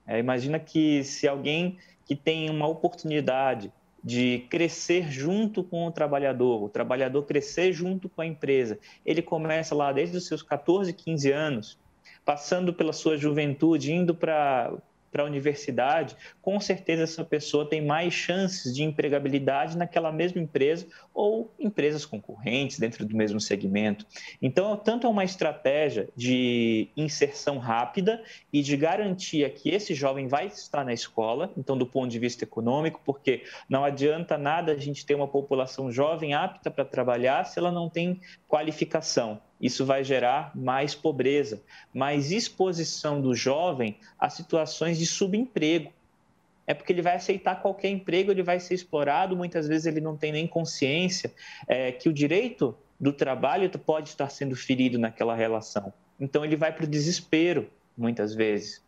É, 0.06 0.18
imagina 0.18 0.60
que 0.60 1.02
se 1.02 1.26
alguém 1.26 1.76
que 2.06 2.14
tem 2.14 2.48
uma 2.48 2.68
oportunidade 2.68 3.72
de 4.02 4.46
crescer 4.50 5.10
junto 5.10 5.62
com 5.62 5.86
o 5.86 5.92
trabalhador, 5.92 6.62
o 6.62 6.68
trabalhador 6.68 7.22
crescer 7.22 7.72
junto 7.72 8.08
com 8.08 8.20
a 8.20 8.26
empresa. 8.26 8.78
Ele 9.06 9.22
começa 9.22 9.74
lá 9.74 9.92
desde 9.92 10.16
os 10.16 10.26
seus 10.26 10.42
14, 10.42 10.92
15 10.92 11.30
anos, 11.30 11.78
passando 12.24 12.72
pela 12.72 12.92
sua 12.92 13.16
juventude, 13.16 13.92
indo 13.92 14.14
para 14.14 14.72
para 15.12 15.22
a 15.22 15.26
universidade, 15.26 16.16
com 16.40 16.58
certeza 16.58 17.02
essa 17.02 17.22
pessoa 17.22 17.68
tem 17.68 17.84
mais 17.84 18.14
chances 18.14 18.74
de 18.74 18.82
empregabilidade 18.82 19.76
naquela 19.76 20.10
mesma 20.10 20.40
empresa 20.40 20.86
ou 21.12 21.52
empresas 21.60 22.06
concorrentes 22.06 22.78
dentro 22.78 23.04
do 23.04 23.14
mesmo 23.14 23.38
segmento. 23.38 24.06
Então, 24.40 24.74
tanto 24.76 25.06
é 25.06 25.10
uma 25.10 25.22
estratégia 25.22 26.08
de 26.16 26.88
inserção 26.96 27.58
rápida 27.58 28.22
e 28.50 28.62
de 28.62 28.76
garantia 28.76 29.50
que 29.50 29.68
esse 29.68 29.94
jovem 29.94 30.26
vai 30.26 30.46
estar 30.46 30.84
na 30.84 30.94
escola, 30.94 31.52
então, 31.56 31.76
do 31.76 31.86
ponto 31.86 32.10
de 32.10 32.18
vista 32.18 32.44
econômico, 32.44 33.00
porque 33.04 33.44
não 33.68 33.84
adianta 33.84 34.38
nada 34.38 34.72
a 34.72 34.78
gente 34.78 35.04
ter 35.04 35.14
uma 35.14 35.28
população 35.28 35.92
jovem 35.92 36.32
apta 36.32 36.70
para 36.70 36.84
trabalhar 36.84 37.44
se 37.44 37.58
ela 37.58 37.70
não 37.70 37.90
tem 37.90 38.18
qualificação. 38.48 39.40
Isso 39.62 39.86
vai 39.86 40.02
gerar 40.02 40.50
mais 40.56 40.92
pobreza, 40.92 41.62
mais 41.94 42.32
exposição 42.32 43.20
do 43.20 43.32
jovem 43.32 43.96
a 44.18 44.28
situações 44.28 44.98
de 44.98 45.06
subemprego. 45.06 45.92
É 46.66 46.74
porque 46.74 46.92
ele 46.92 47.02
vai 47.02 47.14
aceitar 47.14 47.62
qualquer 47.62 47.88
emprego, 47.88 48.32
ele 48.32 48.42
vai 48.42 48.58
ser 48.58 48.74
explorado, 48.74 49.36
muitas 49.36 49.68
vezes 49.68 49.86
ele 49.86 50.00
não 50.00 50.16
tem 50.16 50.32
nem 50.32 50.48
consciência 50.48 51.32
é, 51.68 51.92
que 51.92 52.08
o 52.08 52.12
direito 52.12 52.76
do 52.98 53.12
trabalho 53.12 53.70
pode 53.78 54.08
estar 54.08 54.28
sendo 54.30 54.56
ferido 54.56 54.98
naquela 54.98 55.34
relação. 55.34 55.92
Então 56.18 56.44
ele 56.44 56.56
vai 56.56 56.72
para 56.72 56.84
o 56.84 56.88
desespero, 56.88 57.68
muitas 57.96 58.34
vezes. 58.34 58.82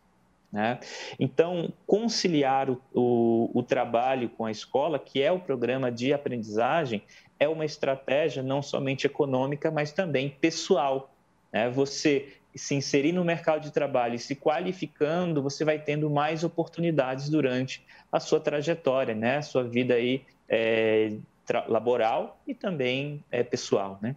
Né? 0.51 0.79
Então, 1.19 1.71
conciliar 1.85 2.69
o, 2.69 2.81
o, 2.93 3.51
o, 3.53 3.63
trabalho 3.63 4.29
com 4.29 4.45
a 4.45 4.51
escola, 4.51 4.97
que 4.97 5.21
é 5.21 5.31
o 5.31 5.39
programa 5.39 5.91
de 5.91 6.13
aprendizagem, 6.13 7.03
é 7.39 7.47
uma 7.47 7.65
estratégia 7.65 8.41
não 8.41 8.61
somente 8.61 9.05
econômica, 9.05 9.69
mas 9.69 9.91
também 9.91 10.29
pessoal. 10.29 11.13
Né? 11.51 11.69
Você 11.69 12.37
se 12.55 12.73
inserir 12.73 13.11
no 13.11 13.23
mercado 13.25 13.63
de 13.63 13.71
trabalho 13.71 14.15
e 14.15 14.19
se 14.19 14.33
qualificando, 14.33 15.43
você 15.43 15.65
vai 15.65 15.77
tendo 15.77 16.09
mais 16.09 16.43
oportunidades 16.43 17.29
durante 17.29 17.85
a 18.09 18.19
sua 18.19 18.39
trajetória, 18.39 19.13
né? 19.13 19.37
a 19.37 19.41
sua 19.41 19.63
vida 19.63 19.95
aí, 19.95 20.23
é, 20.47 21.17
laboral 21.67 22.39
e 22.47 22.53
também 22.53 23.23
é, 23.29 23.43
pessoal. 23.43 23.99
Né? 24.01 24.15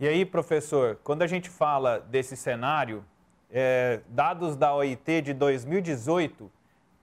E 0.00 0.08
aí, 0.08 0.24
professor, 0.24 0.98
quando 1.04 1.22
a 1.22 1.26
gente 1.26 1.50
fala 1.50 1.98
desse 1.98 2.36
cenário, 2.36 3.04
é, 3.56 4.00
dados 4.08 4.56
da 4.56 4.74
OIT 4.74 5.22
de 5.22 5.32
2018, 5.32 6.50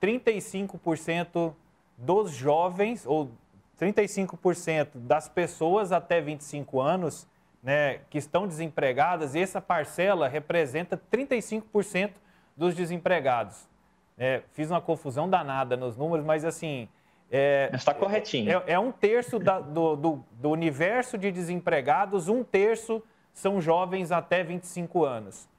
35% 0.01 1.53
dos 1.97 2.31
jovens, 2.31 3.05
ou 3.05 3.31
35% 3.79 4.89
das 4.95 5.29
pessoas 5.29 5.93
até 5.93 6.19
25 6.19 6.81
anos 6.81 7.25
né, 7.63 7.99
que 8.09 8.17
estão 8.17 8.45
desempregadas, 8.45 9.33
e 9.33 9.39
essa 9.39 9.61
parcela 9.61 10.27
representa 10.27 11.01
35% 11.11 12.11
dos 12.57 12.75
desempregados. 12.75 13.69
É, 14.17 14.41
fiz 14.51 14.69
uma 14.69 14.81
confusão 14.81 15.29
danada 15.29 15.77
nos 15.77 15.95
números, 15.95 16.25
mas 16.25 16.43
assim. 16.43 16.89
É, 17.31 17.69
Está 17.73 17.93
corretinho. 17.93 18.51
É, 18.51 18.73
é 18.73 18.79
um 18.79 18.91
terço 18.91 19.39
da, 19.39 19.61
do, 19.61 19.95
do, 19.95 20.25
do 20.33 20.49
universo 20.49 21.17
de 21.17 21.31
desempregados, 21.31 22.27
um 22.27 22.43
terço 22.43 23.01
são 23.33 23.61
jovens 23.61 24.11
até 24.11 24.43
25 24.43 25.05
anos. 25.05 25.49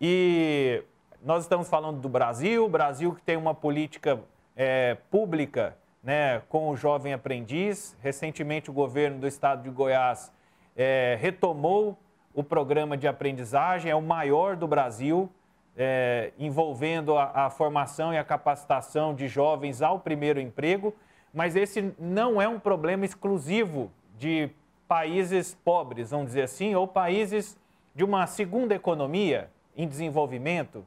E 0.00 0.82
nós 1.22 1.42
estamos 1.42 1.68
falando 1.68 2.00
do 2.00 2.08
Brasil, 2.08 2.66
Brasil 2.70 3.14
que 3.14 3.20
tem 3.20 3.36
uma 3.36 3.54
política 3.54 4.18
é, 4.56 4.96
pública 5.10 5.76
né, 6.02 6.40
com 6.48 6.70
o 6.70 6.76
jovem 6.76 7.12
aprendiz. 7.12 7.94
Recentemente, 8.00 8.70
o 8.70 8.72
governo 8.72 9.18
do 9.18 9.26
estado 9.26 9.62
de 9.62 9.68
Goiás 9.68 10.32
é, 10.74 11.18
retomou 11.20 11.98
o 12.32 12.42
programa 12.42 12.96
de 12.96 13.06
aprendizagem, 13.06 13.90
é 13.90 13.94
o 13.94 14.00
maior 14.00 14.56
do 14.56 14.66
Brasil, 14.66 15.30
é, 15.76 16.32
envolvendo 16.38 17.18
a, 17.18 17.46
a 17.46 17.50
formação 17.50 18.14
e 18.14 18.16
a 18.16 18.24
capacitação 18.24 19.14
de 19.14 19.28
jovens 19.28 19.82
ao 19.82 20.00
primeiro 20.00 20.40
emprego. 20.40 20.94
Mas 21.34 21.54
esse 21.56 21.92
não 21.98 22.40
é 22.40 22.48
um 22.48 22.58
problema 22.58 23.04
exclusivo 23.04 23.90
de 24.16 24.48
países 24.88 25.54
pobres, 25.62 26.10
vamos 26.10 26.28
dizer 26.28 26.42
assim, 26.42 26.74
ou 26.74 26.88
países 26.88 27.58
de 27.94 28.02
uma 28.02 28.26
segunda 28.26 28.74
economia 28.74 29.50
em 29.82 29.88
desenvolvimento, 29.88 30.86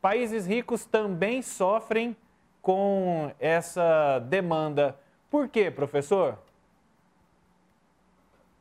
países 0.00 0.46
ricos 0.46 0.84
também 0.84 1.40
sofrem 1.40 2.14
com 2.60 3.32
essa 3.40 4.18
demanda. 4.18 4.96
Por 5.30 5.48
quê, 5.48 5.70
professor? 5.70 6.38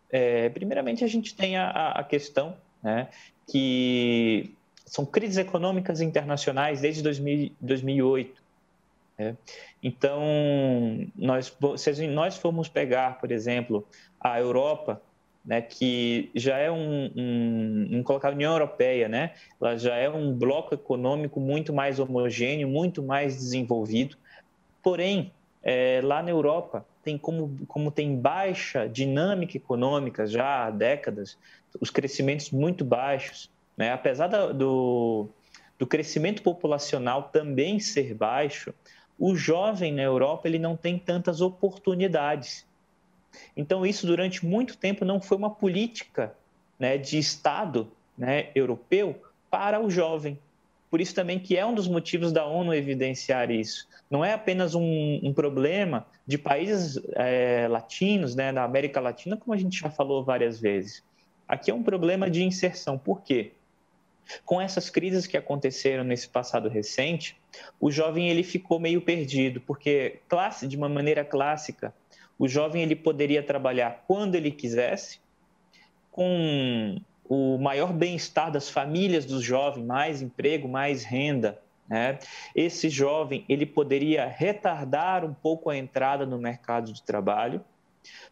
É, 0.10 0.50
primeiramente, 0.50 1.04
a 1.04 1.08
gente 1.08 1.36
tem 1.36 1.58
a, 1.58 1.92
a 1.92 2.04
questão 2.04 2.56
né, 2.82 3.10
que 3.48 4.56
são 4.86 5.06
crises 5.06 5.38
econômicas 5.38 6.00
internacionais 6.00 6.80
desde 6.80 7.02
2000, 7.04 7.52
2008. 7.60 8.42
Né? 9.18 9.36
Então, 9.84 10.22
nós, 11.16 11.56
se 11.78 12.08
nós 12.08 12.38
formos 12.38 12.70
pegar, 12.70 13.20
por 13.20 13.32
exemplo, 13.32 13.86
a 14.20 14.40
Europa, 14.40 15.02
né, 15.46 15.62
que 15.62 16.32
já 16.34 16.58
é 16.58 16.72
um, 16.72 17.12
um, 17.16 18.04
colocar 18.04 18.30
a 18.30 18.32
União 18.32 18.54
Europeia, 18.54 19.08
né, 19.08 19.34
ela 19.62 19.78
já 19.78 19.96
é 19.96 20.10
um 20.10 20.34
bloco 20.34 20.74
econômico 20.74 21.40
muito 21.40 21.72
mais 21.72 22.00
homogêneo, 22.00 22.68
muito 22.68 23.04
mais 23.04 23.36
desenvolvido. 23.36 24.18
Porém, 24.82 25.32
é, 25.62 26.02
lá 26.04 26.24
na 26.24 26.32
Europa 26.32 26.86
tem 27.04 27.18
como, 27.18 27.56
como 27.68 27.92
tem 27.92 28.16
baixa 28.16 28.88
dinâmica 28.88 29.56
econômica 29.56 30.26
já 30.26 30.66
há 30.66 30.72
décadas, 30.72 31.38
os 31.80 31.90
crescimentos 31.90 32.50
muito 32.50 32.84
baixos, 32.84 33.52
né, 33.78 33.92
apesar 33.92 34.28
do, 34.28 35.30
do 35.78 35.86
crescimento 35.86 36.42
populacional 36.42 37.24
também 37.24 37.80
ser 37.80 38.16
baixo, 38.16 38.74
o 39.18 39.36
jovem 39.36 39.94
na 39.94 40.02
Europa 40.02 40.48
ele 40.48 40.60
não 40.60 40.76
tem 40.76 40.98
tantas 40.98 41.40
oportunidades. 41.40 42.66
Então, 43.56 43.86
isso 43.86 44.06
durante 44.06 44.46
muito 44.46 44.78
tempo 44.78 45.06
não 45.06 45.22
foi 45.22 45.38
uma 45.38 45.50
política 45.50 46.36
né, 46.80 46.98
de 46.98 47.18
Estado 47.18 47.92
né, 48.18 48.50
europeu 48.56 49.22
para 49.50 49.80
o 49.80 49.90
jovem. 49.90 50.40
Por 50.90 51.02
isso 51.02 51.14
também 51.14 51.40
que 51.40 51.58
é 51.58 51.66
um 51.66 51.74
dos 51.74 51.88
motivos 51.88 52.32
da 52.32 52.46
ONU 52.46 52.74
evidenciar 52.74 53.52
isso. 53.52 53.88
Não 54.10 54.24
é 54.24 54.34
apenas 54.34 54.76
um, 54.76 55.20
um 55.24 55.34
problema 55.34 56.06
de 56.26 56.38
países 56.38 57.02
é, 57.14 57.68
latinos, 57.70 58.36
né, 58.36 58.54
da 58.54 58.64
América 58.64 59.00
Latina, 59.00 59.36
como 59.36 59.54
a 59.54 59.58
gente 59.58 59.80
já 59.80 59.90
falou 59.90 60.24
várias 60.24 60.60
vezes. 60.60 61.04
Aqui 61.48 61.70
é 61.70 61.74
um 61.74 61.84
problema 61.84 62.30
de 62.30 62.44
inserção. 62.44 62.98
Por 62.98 63.22
quê? 63.22 63.52
Com 64.44 64.60
essas 64.60 64.90
crises 64.90 65.28
que 65.28 65.38
aconteceram 65.38 66.04
nesse 66.04 66.28
passado 66.28 66.68
recente, 66.68 67.38
o 67.80 67.92
jovem 67.92 68.30
ele 68.30 68.42
ficou 68.44 68.80
meio 68.80 69.02
perdido, 69.02 69.62
porque 69.62 70.20
classe, 70.28 70.68
de 70.68 70.76
uma 70.76 70.90
maneira 70.90 71.24
clássica, 71.24 71.94
o 72.38 72.48
jovem 72.48 72.84
ele 72.84 72.96
poderia 72.96 73.42
trabalhar 73.42 74.04
quando 74.08 74.36
ele 74.36 74.52
quisesse, 74.52 75.20
com 76.12 76.98
o 77.28 77.58
maior 77.58 77.92
bem-estar 77.92 78.52
das 78.52 78.70
famílias 78.70 79.26
dos 79.26 79.44
jovens, 79.44 79.86
mais 79.86 80.22
emprego, 80.22 80.68
mais 80.68 81.04
renda. 81.04 81.60
Né? 81.88 82.20
Esse 82.56 82.90
jovem 82.90 83.46
ele 83.48 83.66
poderia 83.66 84.26
retardar 84.26 85.24
um 85.24 85.34
pouco 85.34 85.70
a 85.70 85.78
entrada 85.78 86.26
no 86.26 86.38
mercado 86.38 86.92
de 86.92 87.02
trabalho, 87.02 87.64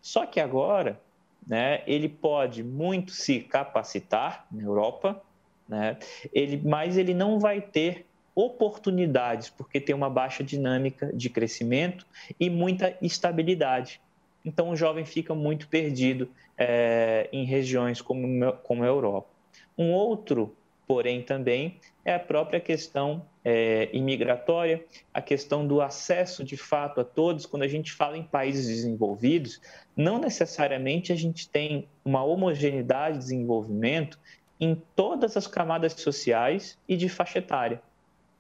só 0.02 0.26
que 0.26 0.40
agora 0.40 1.00
né, 1.46 1.82
ele 1.86 2.08
pode 2.08 2.64
muito 2.64 3.12
se 3.12 3.40
capacitar 3.40 4.46
na 4.52 4.64
Europa, 4.64 5.22
né, 5.68 5.98
ele, 6.32 6.62
mas 6.64 6.98
ele 6.98 7.14
não 7.14 7.40
vai 7.40 7.62
ter 7.62 8.06
oportunidades, 8.36 9.50
porque 9.50 9.80
tem 9.80 9.94
uma 9.94 10.10
baixa 10.10 10.44
dinâmica 10.44 11.12
de 11.14 11.30
crescimento 11.30 12.06
e 12.40 12.50
muita 12.50 12.98
estabilidade. 13.02 14.02
Então, 14.46 14.70
o 14.70 14.76
jovem 14.76 15.06
fica 15.06 15.34
muito 15.34 15.68
perdido 15.68 16.30
é, 16.58 17.30
em 17.32 17.46
regiões 17.46 18.02
como, 18.02 18.52
como 18.64 18.84
a 18.84 18.88
Europa. 18.88 19.30
Um 19.78 19.92
outro, 19.92 20.56
porém, 20.86 21.22
também 21.22 21.80
é 22.04 22.14
a 22.14 22.20
própria 22.20 22.60
questão 22.60 23.26
é, 23.46 23.90
imigratória, 23.94 24.84
a 25.14 25.22
questão 25.22 25.66
do 25.66 25.82
acesso 25.82 26.44
de 26.44 26.58
fato 26.58 27.00
a 27.00 27.04
todos. 27.06 27.46
Quando 27.46 27.64
a 27.64 27.68
gente 27.68 27.94
fala 27.94 28.18
em 28.18 28.24
países 28.24 28.68
desenvolvidos, 28.68 29.62
não 29.96 30.20
necessariamente 30.20 31.14
a 31.14 31.16
gente 31.16 31.48
tem 31.48 31.88
uma 32.04 32.24
homogeneidade 32.24 33.18
de 33.18 33.24
desenvolvimento 33.24 34.20
em 34.60 34.76
todas 34.96 35.38
as 35.38 35.48
camadas 35.48 35.94
sociais 35.94 36.78
e 36.88 36.98
de 36.98 37.08
faixa 37.08 37.40
etária 37.40 37.82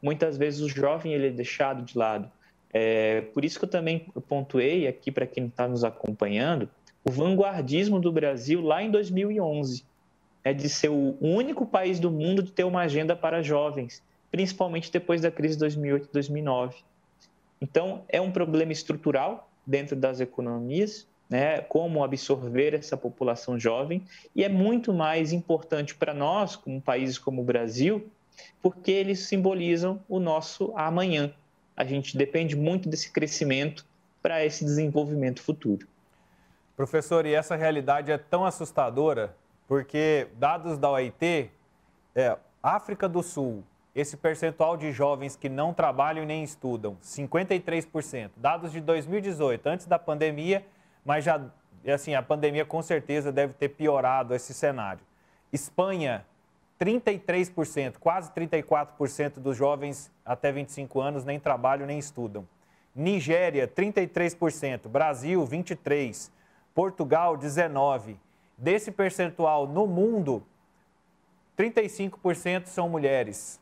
muitas 0.03 0.37
vezes 0.37 0.61
o 0.61 0.69
jovem 0.69 1.13
ele 1.13 1.27
é 1.27 1.31
deixado 1.31 1.81
de 1.81 1.97
lado. 1.97 2.29
É, 2.71 3.21
por 3.33 3.43
isso 3.45 3.57
que 3.57 3.65
eu 3.65 3.69
também 3.69 4.05
pontuei 4.27 4.87
aqui 4.87 5.11
para 5.11 5.25
quem 5.25 5.47
está 5.47 5.67
nos 5.67 5.83
acompanhando 5.83 6.69
o 7.03 7.11
vanguardismo 7.11 7.99
do 7.99 8.11
Brasil 8.11 8.61
lá 8.61 8.81
em 8.81 8.89
2011, 8.89 9.83
é 10.43 10.53
de 10.53 10.69
ser 10.69 10.89
o 10.89 11.17
único 11.19 11.65
país 11.65 11.99
do 11.99 12.09
mundo 12.09 12.41
de 12.41 12.51
ter 12.51 12.63
uma 12.63 12.81
agenda 12.81 13.15
para 13.15 13.43
jovens, 13.43 14.01
principalmente 14.31 14.91
depois 14.91 15.21
da 15.21 15.29
crise 15.29 15.57
de 15.57 15.65
2008-2009. 15.65 16.75
Então, 17.61 18.03
é 18.07 18.21
um 18.21 18.31
problema 18.31 18.71
estrutural 18.71 19.49
dentro 19.65 19.95
das 19.95 20.19
economias, 20.19 21.07
né, 21.29 21.59
como 21.61 22.03
absorver 22.03 22.73
essa 22.73 22.95
população 22.95 23.59
jovem, 23.59 24.03
e 24.35 24.43
é 24.43 24.49
muito 24.49 24.93
mais 24.93 25.33
importante 25.33 25.95
para 25.95 26.13
nós, 26.13 26.55
como 26.55 26.81
países 26.81 27.17
como 27.17 27.41
o 27.41 27.45
Brasil, 27.45 28.09
porque 28.61 28.91
eles 28.91 29.19
simbolizam 29.19 30.01
o 30.07 30.19
nosso 30.19 30.73
amanhã. 30.75 31.33
A 31.75 31.83
gente 31.83 32.17
depende 32.17 32.55
muito 32.55 32.87
desse 32.87 33.11
crescimento 33.11 33.85
para 34.21 34.45
esse 34.45 34.63
desenvolvimento 34.63 35.41
futuro. 35.41 35.87
Professor, 36.75 37.25
e 37.25 37.33
essa 37.33 37.55
realidade 37.55 38.11
é 38.11 38.17
tão 38.17 38.45
assustadora 38.45 39.35
porque, 39.67 40.27
dados 40.35 40.77
da 40.77 40.89
OIT, 40.89 41.51
é, 42.15 42.37
África 42.61 43.07
do 43.07 43.21
Sul, 43.23 43.63
esse 43.95 44.17
percentual 44.17 44.75
de 44.75 44.91
jovens 44.91 45.35
que 45.35 45.49
não 45.49 45.73
trabalham 45.73 46.25
nem 46.25 46.43
estudam, 46.43 46.97
53%. 47.01 48.31
Dados 48.37 48.71
de 48.71 48.81
2018, 48.81 49.67
antes 49.67 49.85
da 49.85 49.99
pandemia, 49.99 50.65
mas 51.05 51.23
já, 51.23 51.41
assim, 51.87 52.15
a 52.15 52.23
pandemia 52.23 52.65
com 52.65 52.81
certeza 52.81 53.31
deve 53.31 53.53
ter 53.53 53.69
piorado 53.69 54.33
esse 54.33 54.53
cenário. 54.53 55.01
Espanha, 55.51 56.25
33%, 56.79 57.97
quase 57.99 58.31
34% 58.31 59.39
dos 59.39 59.55
jovens 59.55 60.11
até 60.25 60.51
25 60.51 60.99
anos 60.99 61.25
nem 61.25 61.39
trabalham 61.39 61.85
nem 61.87 61.99
estudam. 61.99 62.47
Nigéria, 62.95 63.67
33%, 63.67 64.87
Brasil, 64.87 65.45
23%, 65.47 66.29
Portugal, 66.73 67.37
19%. 67.37 68.17
Desse 68.57 68.91
percentual 68.91 69.67
no 69.67 69.87
mundo, 69.87 70.45
35% 71.57 72.67
são 72.67 72.87
mulheres. 72.87 73.59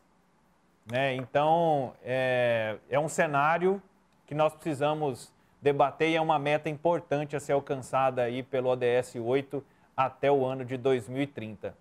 Né? 0.86 1.14
Então, 1.14 1.94
é, 2.04 2.76
é 2.90 2.98
um 2.98 3.08
cenário 3.08 3.82
que 4.26 4.34
nós 4.34 4.52
precisamos 4.52 5.32
debater 5.60 6.10
e 6.10 6.16
é 6.16 6.20
uma 6.20 6.38
meta 6.38 6.68
importante 6.68 7.36
a 7.36 7.40
ser 7.40 7.52
alcançada 7.52 8.22
aí 8.22 8.42
pelo 8.42 8.68
ODS 8.68 9.14
8 9.16 9.64
até 9.96 10.30
o 10.30 10.44
ano 10.44 10.64
de 10.64 10.76
2030. 10.76 11.74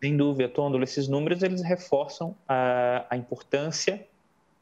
Sem 0.00 0.16
dúvida, 0.16 0.48
Tôndolo, 0.48 0.84
esses 0.84 1.08
números 1.08 1.42
eles 1.42 1.62
reforçam 1.62 2.36
a, 2.46 3.06
a 3.08 3.16
importância, 3.16 4.06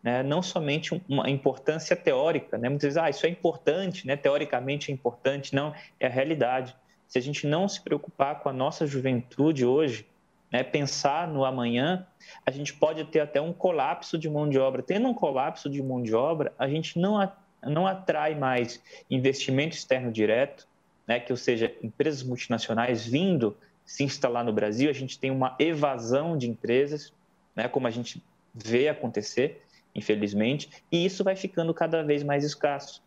né, 0.02 0.22
não 0.22 0.42
somente 0.42 1.02
uma 1.08 1.28
importância 1.28 1.96
teórica, 1.96 2.56
né, 2.56 2.68
muitas 2.68 2.94
vezes, 2.94 2.96
ah, 2.96 3.10
isso 3.10 3.26
é 3.26 3.28
importante, 3.28 4.06
né, 4.06 4.16
teoricamente 4.16 4.90
é 4.90 4.94
importante, 4.94 5.54
não, 5.54 5.74
é 5.98 6.06
a 6.06 6.10
realidade. 6.10 6.74
Se 7.08 7.18
a 7.18 7.22
gente 7.22 7.46
não 7.46 7.68
se 7.68 7.80
preocupar 7.80 8.40
com 8.40 8.48
a 8.48 8.52
nossa 8.52 8.86
juventude 8.86 9.64
hoje, 9.64 10.06
né, 10.52 10.62
pensar 10.62 11.26
no 11.26 11.44
amanhã, 11.44 12.06
a 12.46 12.50
gente 12.52 12.72
pode 12.72 13.02
ter 13.06 13.18
até 13.18 13.40
um 13.40 13.52
colapso 13.52 14.16
de 14.16 14.30
mão 14.30 14.48
de 14.48 14.56
obra. 14.56 14.84
Tendo 14.84 15.08
um 15.08 15.14
colapso 15.14 15.68
de 15.68 15.82
mão 15.82 16.00
de 16.00 16.14
obra, 16.14 16.52
a 16.56 16.68
gente 16.68 16.96
não, 16.96 17.28
não 17.62 17.88
atrai 17.88 18.36
mais 18.36 18.80
investimento 19.10 19.74
externo 19.74 20.12
direto, 20.12 20.68
né, 21.08 21.18
que 21.18 21.32
ou 21.32 21.36
seja, 21.36 21.74
empresas 21.82 22.22
multinacionais 22.22 23.04
vindo 23.04 23.56
se 23.84 24.02
instalar 24.02 24.44
no 24.44 24.52
Brasil, 24.52 24.88
a 24.88 24.92
gente 24.92 25.18
tem 25.18 25.30
uma 25.30 25.54
evasão 25.58 26.36
de 26.36 26.48
empresas, 26.48 27.12
né, 27.54 27.68
como 27.68 27.86
a 27.86 27.90
gente 27.90 28.22
vê 28.54 28.88
acontecer, 28.88 29.62
infelizmente, 29.94 30.70
e 30.90 31.04
isso 31.04 31.22
vai 31.22 31.36
ficando 31.36 31.72
cada 31.74 32.02
vez 32.02 32.22
mais 32.22 32.44
escasso. 32.44 33.02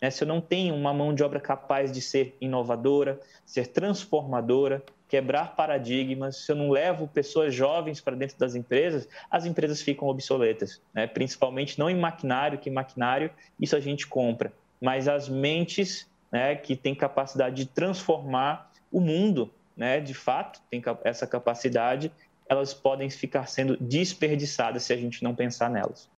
Né? 0.00 0.10
Se 0.10 0.24
eu 0.24 0.28
não 0.28 0.40
tenho 0.40 0.74
uma 0.74 0.92
mão 0.92 1.14
de 1.14 1.22
obra 1.22 1.40
capaz 1.40 1.90
de 1.92 2.00
ser 2.00 2.36
inovadora, 2.40 3.20
ser 3.44 3.68
transformadora, 3.68 4.82
quebrar 5.08 5.56
paradigmas, 5.56 6.44
se 6.44 6.52
eu 6.52 6.56
não 6.56 6.70
levo 6.70 7.08
pessoas 7.08 7.54
jovens 7.54 8.00
para 8.00 8.14
dentro 8.14 8.38
das 8.38 8.54
empresas, 8.54 9.08
as 9.30 9.46
empresas 9.46 9.80
ficam 9.80 10.08
obsoletas, 10.08 10.82
né? 10.92 11.06
principalmente 11.06 11.78
não 11.78 11.88
em 11.88 11.98
maquinário, 11.98 12.58
que 12.58 12.70
maquinário 12.70 13.30
isso 13.58 13.74
a 13.74 13.80
gente 13.80 14.06
compra, 14.06 14.52
mas 14.80 15.08
as 15.08 15.28
mentes 15.28 16.06
né, 16.30 16.54
que 16.54 16.76
têm 16.76 16.94
capacidade 16.94 17.56
de 17.56 17.66
transformar 17.66 18.70
o 18.92 19.00
mundo 19.00 19.50
né, 19.78 20.00
de 20.00 20.12
fato 20.12 20.60
tem 20.68 20.82
essa 21.04 21.26
capacidade, 21.26 22.12
elas 22.48 22.74
podem 22.74 23.08
ficar 23.08 23.46
sendo 23.46 23.76
desperdiçadas 23.76 24.82
se 24.82 24.92
a 24.92 24.96
gente 24.96 25.22
não 25.22 25.34
pensar 25.34 25.70
nelas. 25.70 26.06